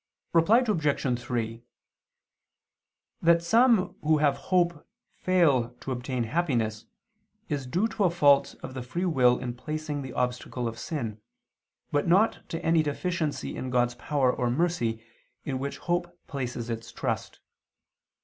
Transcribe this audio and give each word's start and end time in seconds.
Reply 0.33 0.63
Obj. 0.67 1.19
3: 1.21 1.63
That 3.21 3.43
some 3.43 3.95
who 4.01 4.17
have 4.17 4.35
hope 4.49 4.87
fail 5.13 5.75
to 5.79 5.91
obtain 5.91 6.23
happiness, 6.23 6.87
is 7.49 7.67
due 7.67 7.87
to 7.89 8.05
a 8.05 8.09
fault 8.09 8.55
of 8.63 8.73
the 8.73 8.81
free 8.81 9.05
will 9.05 9.37
in 9.37 9.53
placing 9.53 10.01
the 10.01 10.13
obstacle 10.13 10.67
of 10.67 10.79
sin, 10.79 11.21
but 11.91 12.07
not 12.07 12.39
to 12.49 12.65
any 12.65 12.81
deficiency 12.81 13.55
in 13.55 13.69
God's 13.69 13.93
power 13.93 14.33
or 14.33 14.49
mercy, 14.49 15.03
in 15.45 15.59
which 15.59 15.77
hope 15.77 16.17
places 16.25 16.67
its 16.71 16.91
trust. 16.91 17.39